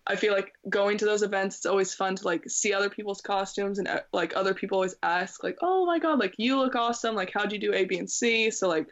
[0.06, 3.22] I feel like going to those events, it's always fun to like see other people's
[3.22, 6.74] costumes and uh, like other people always ask like, "Oh my god, like you look
[6.74, 7.14] awesome.
[7.14, 8.88] Like how'd you do A, B, and C?" So like,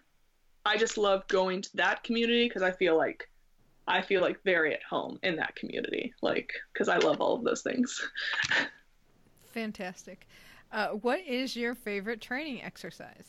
[0.64, 3.28] I just love going to that community because I feel like
[3.86, 7.44] I feel like very at home in that community, like because I love all of
[7.44, 8.00] those things.
[9.52, 10.26] fantastic.
[10.70, 13.26] Uh, what is your favorite training exercise?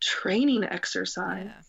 [0.00, 1.46] Training exercise.
[1.46, 1.62] Yeah.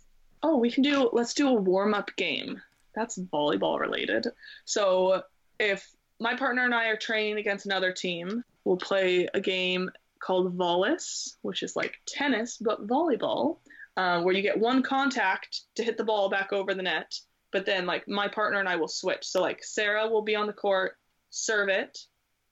[0.44, 1.10] Oh, we can do.
[1.14, 2.62] Let's do a warm up game.
[2.96, 4.28] That's volleyball related.
[4.66, 5.24] So
[5.60, 5.88] if
[6.20, 11.38] my partner and I are training against another team, we'll play a game called Volleys,
[11.42, 13.58] which is like tennis but volleyball,
[13.96, 17.14] uh, where you get one contact to hit the ball back over the net.
[17.52, 19.26] But then like my partner and I will switch.
[19.26, 20.98] So like Sarah will be on the court,
[21.30, 21.98] serve it.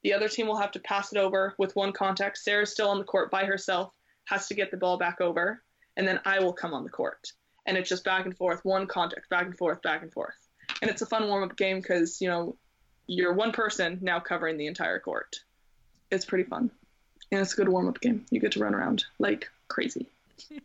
[0.02, 2.38] The other team will have to pass it over with one contact.
[2.38, 3.92] Sarah's still on the court by herself,
[4.26, 5.62] has to get the ball back over
[5.96, 7.32] and then I will come on the court.
[7.66, 10.34] And it's just back and forth, one contact, back and forth, back and forth.
[10.82, 12.56] And it's a fun warm up game because, you know,
[13.06, 15.36] you're one person now covering the entire court.
[16.10, 16.70] It's pretty fun.
[17.32, 18.24] And it's a good warm up game.
[18.30, 20.08] You get to run around like crazy.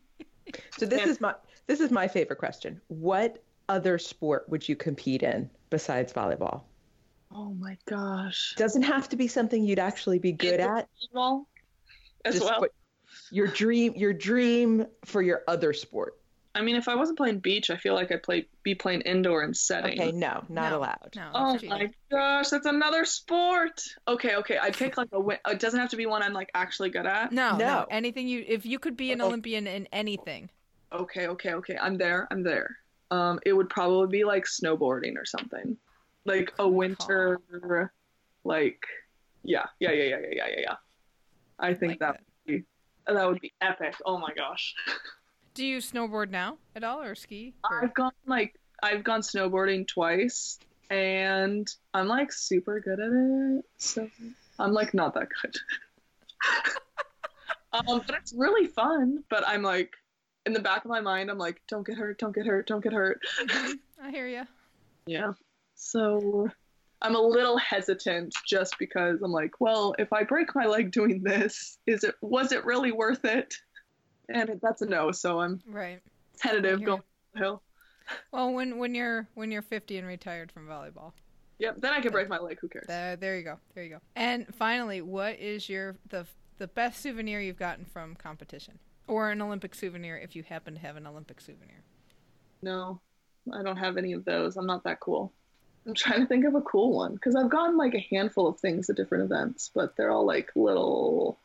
[0.78, 1.34] So this And- is my
[1.68, 2.82] this is my favorite question.
[2.90, 6.64] What other sport would you compete in besides volleyball?
[7.34, 8.54] Oh my gosh.
[8.58, 10.90] Doesn't have to be something you'd actually be good at.
[11.14, 11.48] Well,
[12.26, 12.66] as Just well.
[13.32, 16.18] your dream your dream for your other sport.
[16.54, 19.44] I mean, if I wasn't playing beach, I feel like I'd play be playing indoor
[19.44, 19.98] and setting.
[20.02, 20.80] Okay, no, not No.
[20.80, 21.14] allowed.
[21.16, 21.70] No, Oh cheating.
[21.70, 23.82] my gosh, that's another sport.
[24.06, 25.20] Okay, okay, I'd pick like a.
[25.22, 27.32] win- It doesn't have to be one I'm like actually good at.
[27.32, 27.86] No, no, No.
[27.90, 30.50] Anything you, if you could be an Well- Olympian in anything,
[30.94, 31.78] Okay, okay, okay.
[31.82, 32.28] I'm there.
[32.32, 32.76] I'm there.
[33.12, 35.78] Um, it would probably be like snowboarding or something,
[36.26, 37.40] like a winter,
[38.46, 38.82] like,
[39.44, 40.76] yeah, yeah, yeah, yeah, yeah, yeah, yeah.
[41.60, 42.22] I think Like that, that.
[42.48, 42.66] would be
[43.08, 43.96] that would be epic.
[44.06, 44.74] Oh my gosh.
[45.54, 47.54] do you snowboard now at all or ski?
[47.70, 50.58] Or- I've gone like I've gone snowboarding twice,
[50.90, 53.66] and I'm like super good at it.
[53.78, 54.10] So
[54.58, 55.56] I'm like not that good.
[57.74, 59.24] um, but it's really fun.
[59.30, 59.92] But I'm like
[60.46, 62.84] in the back of my mind, I'm like, don't get hurt, don't get hurt, don't
[62.84, 63.20] get hurt.
[64.02, 64.44] I hear you.
[65.06, 65.34] Yeah.
[65.76, 66.50] So
[67.02, 71.22] I'm a little hesitant just because I'm like, well, if I break my leg doing
[71.24, 73.54] this, is it was it really worth it?
[74.30, 75.12] And it, that's a no.
[75.12, 76.00] So I'm Right.
[76.38, 76.94] tentative going you.
[76.94, 77.62] up the hill.
[78.32, 81.14] Well, when when you're when you're 50 and retired from volleyball,
[81.60, 81.76] Yep.
[81.80, 82.58] Then I can break my leg.
[82.60, 82.86] Who cares?
[82.88, 84.00] there there you go, there you go.
[84.16, 86.26] And finally, what is your the
[86.58, 88.80] the best souvenir you've gotten from competition,
[89.12, 91.84] or an Olympic souvenir if you happen to have an Olympic souvenir?
[92.62, 93.02] No,
[93.54, 94.56] I don't have any of those.
[94.56, 95.32] I'm not that cool.
[95.86, 98.60] I'm trying to think of a cool one because I've gotten like a handful of
[98.60, 101.38] things at different events, but they're all like little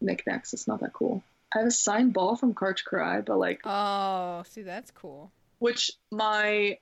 [0.00, 0.52] knickknacks.
[0.52, 1.22] It's not that cool.
[1.54, 5.30] I have a signed ball from Karch Kiraly, but like, Oh, see, that's cool.
[5.58, 6.78] which my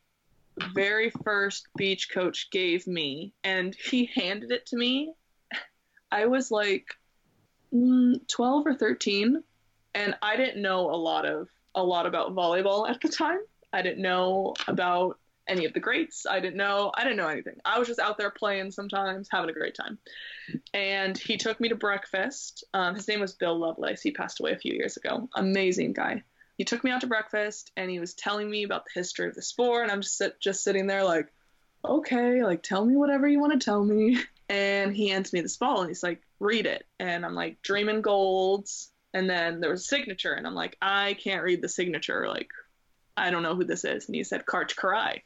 [0.74, 5.12] very first beach coach gave me, and he handed it to me.
[6.10, 6.86] I was like
[7.72, 9.42] mm, 12 or 13,
[9.94, 13.38] and I didn't know a lot of a lot about volleyball at the time.
[13.72, 16.26] I didn't know about any of the greats.
[16.26, 16.92] I didn't know.
[16.94, 17.56] I didn't know anything.
[17.64, 19.98] I was just out there playing sometimes, having a great time.
[20.72, 22.64] And he took me to breakfast.
[22.72, 24.02] Um, his name was Bill Lovelace.
[24.02, 25.28] He passed away a few years ago.
[25.34, 26.22] Amazing guy.
[26.56, 29.34] He took me out to breakfast, and he was telling me about the history of
[29.34, 29.82] the sport.
[29.82, 31.32] And I'm just sit, just sitting there like,
[31.84, 34.18] okay, like tell me whatever you want to tell me.
[34.46, 36.84] And he hands me this ball, and he's like, read it.
[37.00, 38.90] And I'm like, dreaming Golds.
[39.14, 42.28] And then there was a signature, and I'm like, I can't read the signature.
[42.28, 42.50] Like,
[43.16, 44.06] I don't know who this is.
[44.06, 45.20] And he said, Karch Kiraly.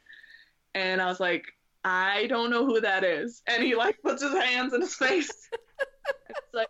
[0.75, 1.45] And I was like,
[1.83, 3.41] I don't know who that is.
[3.47, 5.29] And he like puts his hands in his face.
[6.29, 6.69] it's like,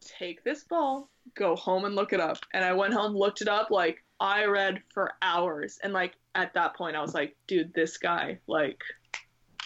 [0.00, 2.38] take this ball, go home and look it up.
[2.54, 3.70] And I went home, looked it up.
[3.70, 5.78] Like, I read for hours.
[5.82, 8.80] And like, at that point, I was like, dude, this guy, like,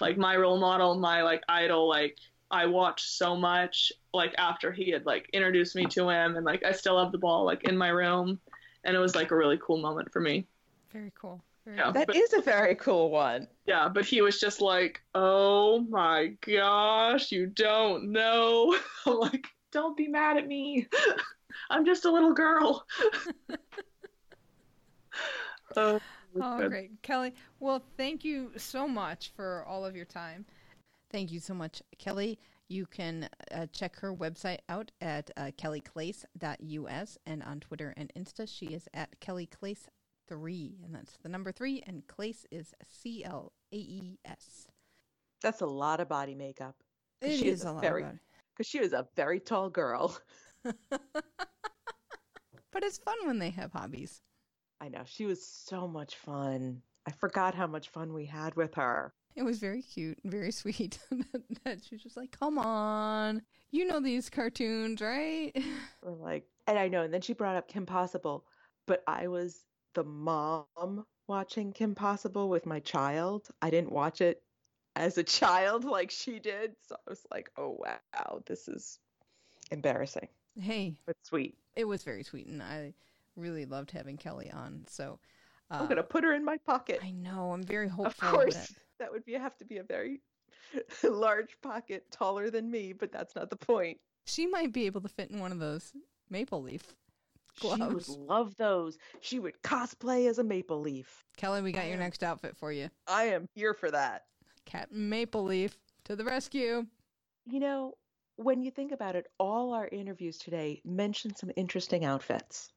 [0.01, 2.17] like my role model, my like idol, like,
[2.51, 6.65] I watched so much like after he had like introduced me to him and like
[6.65, 8.39] I still have the ball like in my room
[8.85, 10.47] and it was like a really cool moment for me.
[10.93, 11.43] Very cool.
[11.65, 11.85] Very Yeah.
[11.85, 11.93] cool.
[11.95, 13.49] That But- is a very cool one.
[13.67, 19.97] Yeah, but he was just like, "Oh my gosh, you don't know." I'm like, "Don't
[19.97, 20.87] be mad at me.
[21.71, 22.87] I'm just a little girl."
[25.77, 25.99] Uh,
[26.39, 26.71] Oh, good.
[26.71, 26.91] great.
[27.01, 30.45] Kelly, well, thank you so much for all of your time.
[31.17, 32.39] Thank you so much, Kelly.
[32.69, 38.47] You can uh, check her website out at uh, kellyclaes.us and on Twitter and Insta,
[38.47, 43.77] she is at kellyclaes3, and that's the number three, and Claes is C L A
[43.77, 44.69] E S.
[45.41, 46.77] That's a lot of body makeup.
[47.23, 48.05] It She is is a a lot very-
[48.53, 50.19] Because she was a very tall girl.
[50.63, 51.01] but
[52.75, 54.21] it's fun when they have hobbies.
[54.83, 55.05] I know.
[55.07, 56.83] She was so much fun.
[57.07, 59.15] I forgot how much fun we had with her.
[59.37, 60.99] It was very cute and very sweet.
[61.65, 63.43] that, she was just like, come on.
[63.71, 65.53] You know these cartoons, right?
[66.03, 67.03] We're like, and I know.
[67.03, 68.45] And then she brought up Kim Possible,
[68.87, 73.49] but I was the mom watching Kim Possible with my child.
[73.61, 74.43] I didn't watch it
[74.95, 76.73] as a child like she did.
[76.89, 78.99] So I was like, oh, wow, this is
[79.71, 80.29] embarrassing,
[80.61, 81.57] hey, but sweet.
[81.75, 82.95] it was very sweet, and I
[83.37, 84.85] really loved having Kelly on.
[84.89, 85.19] So
[85.71, 87.01] uh, I'm going to put her in my pocket.
[87.03, 88.29] I know I'm very hopeful.
[88.29, 90.21] Of course, that- that would be have to be a very
[91.05, 93.99] large pocket, taller than me, but that's not the point.
[94.25, 95.93] she might be able to fit in one of those
[96.31, 96.95] maple leaf
[97.61, 98.07] gloves.
[98.07, 98.99] She would love those.
[99.21, 101.25] She would cosplay as a maple leaf.
[101.37, 102.91] Kelly, we got your next outfit for you.
[103.07, 104.23] I am here for that.
[104.65, 106.85] Captain Maple Leaf to the rescue.
[107.47, 107.95] You know,
[108.37, 112.71] when you think about it, all our interviews today mention some interesting outfits.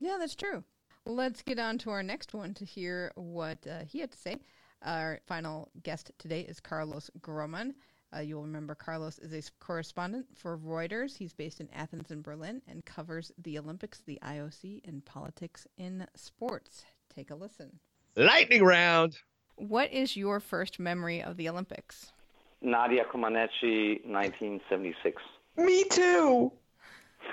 [0.00, 0.62] Yeah, that's true.
[1.04, 4.36] Let's get on to our next one to hear what uh, he had to say.
[4.84, 7.74] Our final guest today is Karolos Grohmann.
[8.14, 11.16] Uh, you'll remember Karolos is a correspondent for Reuters.
[11.16, 16.06] He's based in Athens and Berlin and covers the Olympics, the IOC, and politics in
[16.14, 16.84] sports.
[17.14, 17.78] Take a listen.
[18.16, 19.18] Lightning round.
[19.56, 22.12] What is your first memory of the Olympics?
[22.60, 25.22] Nadia Comaneci, 1976.
[25.56, 26.52] Me too.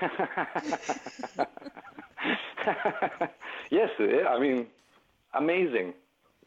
[3.70, 4.66] yes, I mean,
[5.34, 5.94] amazing.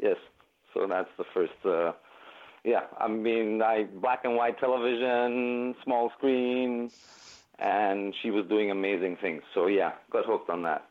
[0.01, 0.15] Yes.
[0.73, 1.53] So that's the first.
[1.65, 1.93] Uh,
[2.63, 6.89] yeah, I mean, I black and white television, small screen,
[7.59, 9.43] and she was doing amazing things.
[9.53, 10.85] So yeah, got hooked on that.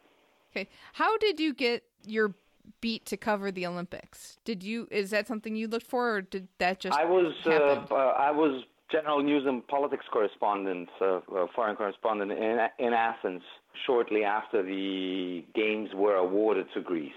[0.51, 2.35] Okay, how did you get your
[2.81, 4.39] beat to cover the Olympics?
[4.45, 6.97] Did you is that something you looked for, or did that just?
[6.97, 12.33] I was uh, uh, I was general news and politics correspondent, uh, uh, foreign correspondent
[12.33, 13.43] in in Athens
[13.87, 17.13] shortly after the games were awarded to Greece.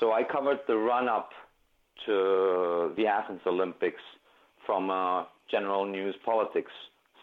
[0.00, 1.30] So I covered the run up
[2.06, 4.02] to the Athens Olympics
[4.66, 6.72] from a general news politics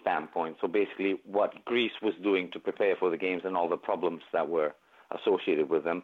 [0.02, 0.58] standpoint.
[0.62, 4.22] So basically, what Greece was doing to prepare for the games and all the problems
[4.34, 4.74] that were
[5.12, 6.04] associated with them.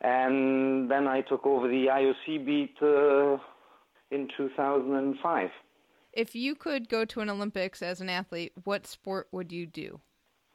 [0.00, 3.38] And then I took over the IOC beat uh,
[4.10, 5.50] in 2005.
[6.12, 10.00] If you could go to an Olympics as an athlete, what sport would you do?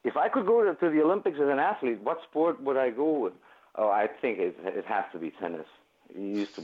[0.04, 3.18] If I could go to, the Olympics as an athlete, what sport would I go
[3.20, 3.34] with?
[3.76, 5.66] Oh, I think it, it has to be tennis.
[6.10, 6.62] It used to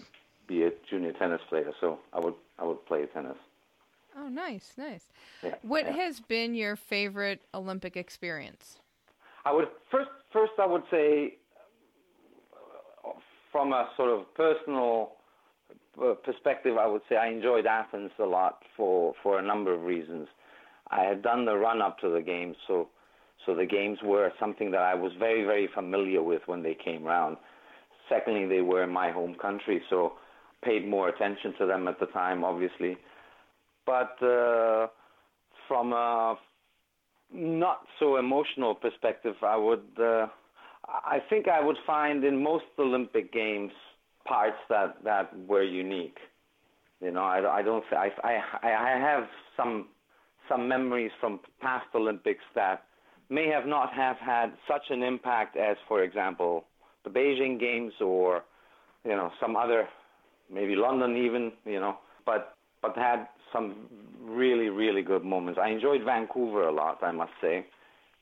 [0.48, 3.36] be a junior tennis player, so I would I would play tennis.
[4.16, 5.04] Oh, nice, nice.
[5.44, 5.92] Yeah, What yeah.
[5.92, 8.78] has been your favorite Olympic experience?
[9.44, 11.34] I would first first I would say
[13.52, 15.12] from a sort of personal
[16.02, 19.82] uh, perspective, I would say I enjoyed Athens a lot for for a number of
[19.82, 20.28] reasons.
[20.90, 22.88] I had done the run up to the games, so
[23.46, 27.04] so the games were something that I was very very familiar with when they came
[27.04, 27.36] round.
[28.08, 30.14] Secondly, they were in my home country, so
[30.64, 32.96] paid more attention to them at the time, obviously.
[33.86, 34.88] But uh,
[35.66, 36.36] from a
[37.32, 39.84] not so emotional perspective, I would.
[39.98, 40.26] Uh,
[40.86, 43.72] I think I would find in most Olympic games
[44.24, 46.18] parts that that were unique.
[47.00, 47.84] You know, I, I don't.
[47.92, 49.24] I, I I have
[49.56, 49.88] some
[50.48, 52.84] some memories from past Olympics that
[53.30, 56.64] may have not have had such an impact as, for example,
[57.04, 58.42] the Beijing Games or
[59.04, 59.88] you know some other,
[60.52, 61.52] maybe London even.
[61.64, 63.88] You know, but but had some
[64.22, 65.58] really really good moments.
[65.62, 67.02] I enjoyed Vancouver a lot.
[67.02, 67.66] I must say,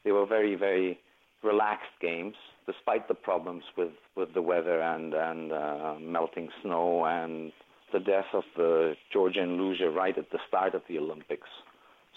[0.04, 0.98] they were very very
[1.42, 2.34] relaxed games
[2.66, 7.52] despite the problems with with the weather and and uh, melting snow and
[7.92, 11.48] the death of the Georgian luge right at the start of the Olympics.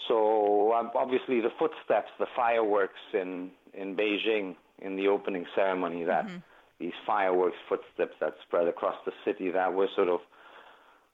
[0.08, 6.24] So um, obviously the footsteps, the fireworks in in Beijing in the opening ceremony, that
[6.80, 10.20] these fireworks footsteps that spread across the city that were sort of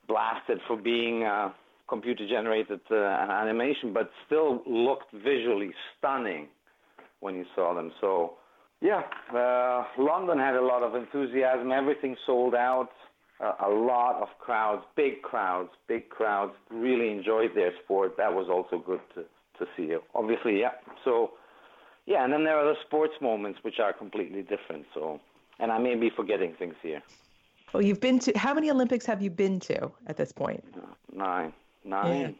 [0.08, 1.50] blasted for being uh,
[1.88, 6.48] computer generated uh, animation, but still looked visually stunning
[7.20, 7.92] when you saw them.
[8.00, 8.34] So
[8.80, 9.02] yeah,
[9.34, 11.72] uh, London had a lot of enthusiasm.
[11.72, 12.90] Everything sold out.
[13.38, 16.52] Uh, a lot of crowds, big crowds, big crowds.
[16.70, 18.16] Really enjoyed their sport.
[18.16, 19.24] That was also good to
[19.58, 19.94] to see.
[20.14, 20.72] Obviously, yeah.
[21.04, 21.32] So
[22.06, 24.86] yeah, and then there are the sports moments which are completely different.
[24.94, 25.20] So,
[25.58, 27.02] and I may be forgetting things here.
[27.72, 30.64] Well, you've been to how many Olympics have you been to at this point?
[30.74, 31.52] Uh, nine,
[31.84, 32.34] Nine, nine,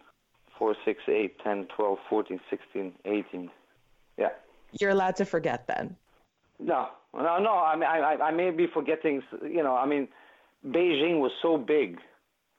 [0.59, 3.51] four, six, eight, ten, twelve, fourteen, sixteen, eighteen.
[4.17, 4.31] Yeah.
[4.81, 5.97] You're allowed to forget then.
[6.59, 7.53] No, no, no.
[7.53, 9.23] I mean, I, I, I may be forgetting.
[9.43, 10.09] You know, I mean,
[10.67, 11.99] Beijing was so big.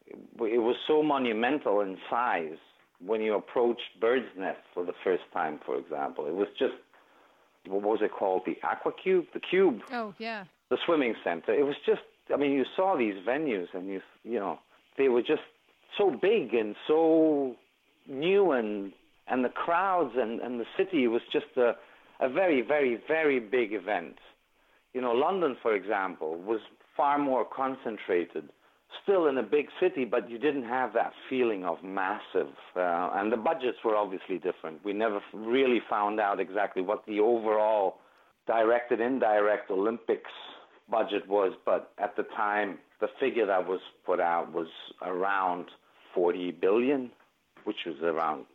[0.08, 2.58] It was so monumental in size.
[3.06, 6.74] When you approached Bird's Nest for the first time, for example, it was just
[7.67, 8.43] what was it called?
[8.45, 10.45] The Aqua Cube, the Cube, Oh, yeah.
[10.69, 11.53] the swimming center.
[11.53, 12.01] It was just.
[12.34, 14.60] I mean, you saw these venues, and you, you know,
[14.97, 15.43] they were just
[15.97, 17.56] so big and so
[18.08, 18.91] new, and
[19.27, 21.75] and the crowds and and the city was just a
[22.19, 24.17] a very, very, very big event.
[24.93, 26.59] You know, London, for example, was
[26.95, 28.49] far more concentrated,
[29.03, 32.53] still in a big city, but you didn't have that feeling of massive.
[32.75, 34.83] Uh, and the budgets were obviously different.
[34.83, 37.97] We never really found out exactly what the overall
[38.47, 40.31] direct and indirect Olympics
[40.89, 44.67] budget was, but at the time, the figure that was put out was
[45.01, 45.65] around
[46.15, 47.11] 40 billion,
[47.65, 48.45] which was around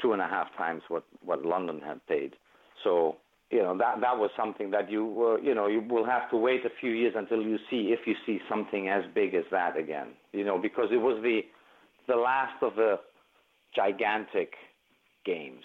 [0.00, 2.34] two and a half times what, what London had paid.
[2.82, 3.16] So
[3.50, 6.36] you know that that was something that you uh, you know you will have to
[6.36, 9.76] wait a few years until you see if you see something as big as that
[9.76, 10.08] again.
[10.32, 11.40] You know because it was the
[12.08, 12.96] the last of the
[13.74, 14.54] gigantic
[15.24, 15.62] games.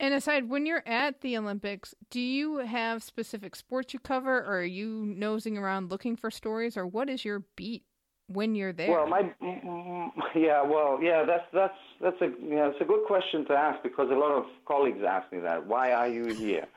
[0.00, 4.58] And aside, when you're at the Olympics, do you have specific sports you cover, or
[4.58, 7.82] are you nosing around looking for stories, or what is your beat
[8.28, 8.92] when you're there?
[8.92, 9.22] Well, my
[10.36, 14.08] yeah, well, yeah, that's that's that's a yeah, it's a good question to ask because
[14.10, 15.66] a lot of colleagues ask me that.
[15.66, 16.68] Why are you here?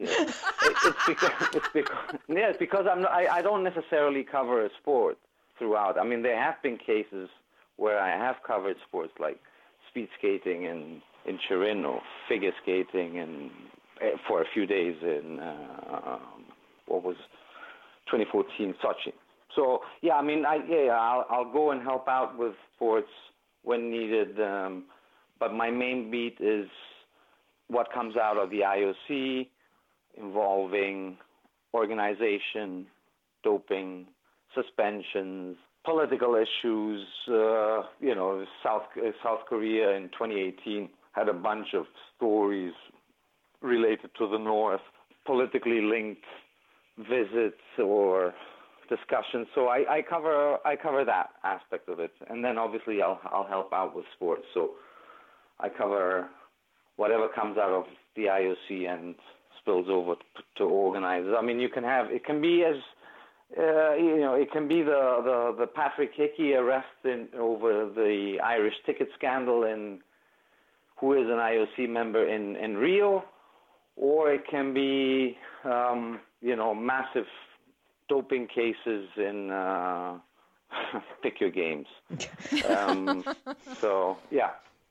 [0.00, 1.32] It's because
[1.74, 1.96] because
[2.28, 5.18] yeah, because I'm not, I I don't necessarily cover a sport
[5.58, 5.98] throughout.
[5.98, 7.28] I mean, there have been cases
[7.76, 9.38] where I have covered sports like
[9.88, 13.50] speed skating in in Turin or figure skating and
[14.02, 16.18] uh, for a few days in uh,
[16.86, 17.16] what was
[18.10, 19.12] 2014 Sochi.
[19.54, 23.10] So yeah, I mean, I yeah, I'll I'll go and help out with sports
[23.62, 24.40] when needed.
[24.40, 24.84] Um,
[25.38, 26.68] but my main beat is
[27.68, 29.48] what comes out of the IOC
[30.16, 31.16] involving
[31.74, 32.86] organization,
[33.42, 34.06] doping,
[34.54, 37.06] suspensions, political issues.
[37.28, 41.84] Uh, you know, South uh, South Korea in 2018 had a bunch of
[42.16, 42.72] stories
[43.60, 44.80] related to the North,
[45.26, 46.24] politically linked
[46.98, 48.32] visits or
[48.88, 49.46] discussions.
[49.54, 53.46] So I, I cover I cover that aspect of it, and then obviously I'll I'll
[53.46, 54.44] help out with sports.
[54.54, 54.72] So
[55.58, 56.28] I cover
[56.96, 57.84] whatever comes out of
[58.16, 59.14] the IOC and
[59.60, 60.14] spills over
[60.56, 61.34] to organizers.
[61.38, 62.76] I mean, you can have it can be as
[63.58, 68.38] uh, you know, it can be the, the, the Patrick Hickey arrest in, over the
[68.44, 69.98] Irish ticket scandal in
[71.00, 73.24] who is an IOC member in, in Rio,
[73.96, 77.26] or it can be, um, you know, massive
[78.08, 80.18] doping cases in uh,
[81.22, 81.86] pick your games.
[82.68, 83.24] Um,
[83.80, 84.50] so yeah,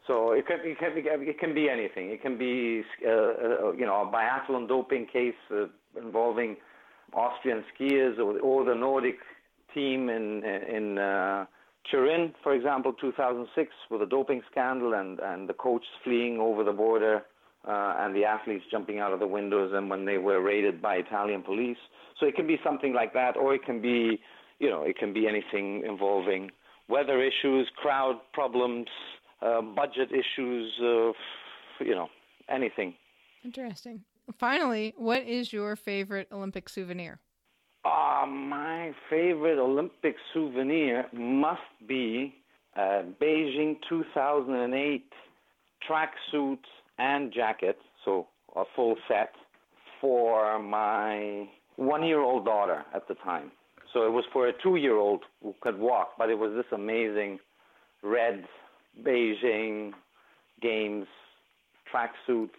[0.10, 2.10] so it can, it can be it can be anything.
[2.10, 6.58] It can be uh, uh, you know a biathlon doping case uh, involving
[7.14, 9.20] Austrian skiers or, or the Nordic
[9.76, 11.46] team in in uh,
[11.92, 16.74] Turin, for example, 2006 with a doping scandal and and the coach fleeing over the
[16.74, 17.22] border.
[17.68, 20.96] Uh, and the athletes jumping out of the windows, and when they were raided by
[20.96, 21.78] Italian police.
[22.18, 24.18] So it can be something like that, or it can be,
[24.60, 26.52] you know, it can be anything involving
[26.88, 28.88] weather issues, crowd problems,
[29.42, 31.12] uh, budget issues, uh,
[31.84, 32.10] you know,
[32.50, 32.94] anything.
[33.44, 34.04] Interesting.
[34.38, 37.20] Finally, what is your favorite Olympic souvenir?
[37.86, 42.36] Uh, my favorite Olympic souvenir must be
[42.76, 45.06] uh, Beijing 2008
[45.90, 46.60] tracksuit
[46.98, 49.32] and jacket, so a full set
[50.02, 53.52] for my one-year-old daughter at the time.
[53.94, 57.40] So it was for a two-year-old who could walk, but it was this amazing
[58.04, 58.46] red
[59.04, 59.94] Beijing
[60.62, 61.08] Games
[61.92, 62.50] tracksuit,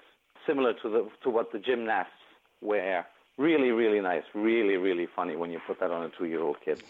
[0.47, 2.13] similar to the to what the gymnasts
[2.61, 3.07] wear.
[3.39, 4.25] Really, really nice.
[4.35, 6.83] Really, really funny when you put that on a two-year-old kid.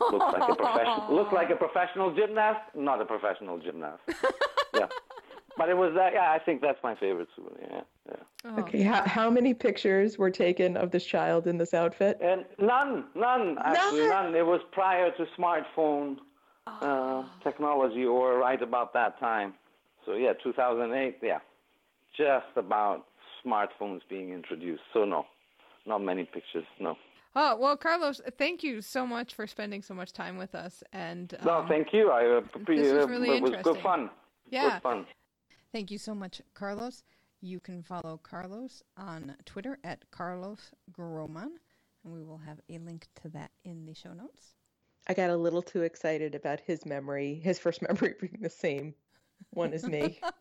[0.00, 1.06] looks like a professional.
[1.14, 4.02] Looks like a professional gymnast, not a professional gymnast.
[4.74, 4.88] yeah.
[5.56, 6.12] But it was that.
[6.14, 7.68] Yeah, I think that's my favorite souvenir.
[7.70, 7.82] Yeah.
[8.08, 8.16] yeah.
[8.46, 12.18] Oh, okay, how, how many pictures were taken of this child in this outfit?
[12.20, 14.32] And none, none, actually, none.
[14.32, 14.34] none.
[14.34, 16.16] It was prior to smartphone
[16.80, 19.54] uh, technology, or right about that time.
[20.06, 21.18] So yeah, 2008.
[21.22, 21.38] Yeah,
[22.16, 23.06] just about
[23.44, 24.82] smartphones being introduced.
[24.92, 25.26] So no,
[25.86, 26.64] not many pictures.
[26.78, 26.96] No.
[27.36, 30.82] Oh well, Karolos, thank you so much for spending so much time with us.
[30.92, 32.10] And um, no, thank you.
[32.10, 34.10] I uh, this was really it was good fun.
[34.48, 35.06] Yeah, good fun.
[35.72, 37.04] Thank you so much, Karolos.
[37.40, 41.52] You can follow Karolos on Twitter at Karolos Grohmann,
[42.04, 44.56] and we will have a link to that in the show notes.
[45.08, 48.94] I got a little too excited about his memory, his first memory being the same
[49.50, 50.18] one as me.
[50.22, 50.34] well,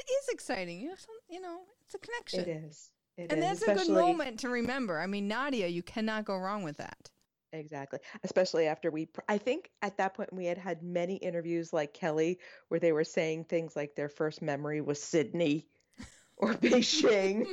[0.00, 0.80] it is exciting.
[0.80, 2.40] You, some, you know, it's a connection.
[2.40, 2.90] It is.
[3.16, 4.98] It and is, that's a good moment to remember.
[5.00, 7.10] I mean, Nadia, you cannot go wrong with that.
[7.52, 7.98] Exactly.
[8.22, 12.38] Especially after we, I think at that point we had had many interviews like Kelly
[12.68, 15.66] where they were saying things like their first memory was Sydney
[16.36, 17.46] or Beijing.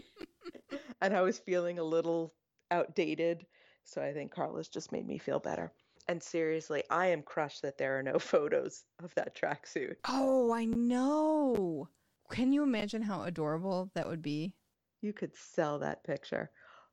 [1.02, 2.34] and I was feeling a little
[2.70, 3.46] outdated.
[3.86, 5.72] So I think Karolos just made me feel better.
[6.08, 9.96] And seriously, I am crushed that there are no photos of that tracksuit.
[10.08, 11.88] Oh, I know.
[12.32, 14.54] Can you imagine how adorable that would be?
[15.02, 16.50] You could sell that picture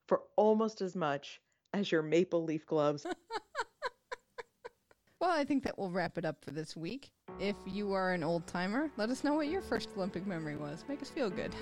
[0.06, 1.40] for almost as much
[1.72, 3.06] as your maple leaf gloves.
[5.20, 7.10] well, I think that will wrap it up for this week.
[7.40, 10.84] If you are an old timer, let us know what your first Olympic memory was.
[10.88, 11.54] Make us feel good.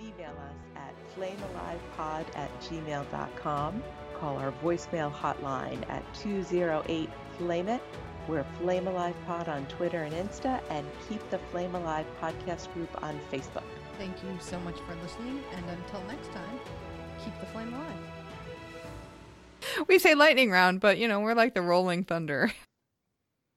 [0.00, 3.82] Email us at flamealivepod at gmail.com.
[4.22, 7.82] Call our voicemail hotline at 208 Flame It.
[8.28, 13.02] We're Flame Alive Pod on Twitter and Insta, and keep the Flame Alive podcast group
[13.02, 13.64] on Facebook.
[13.98, 16.60] Thank you so much for listening, and until next time,
[17.24, 17.98] keep the flame alive
[19.88, 22.52] we say lightning round, but you know, we're like the rolling thunder.